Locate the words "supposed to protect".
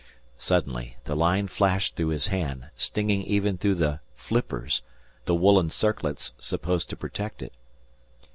6.39-7.43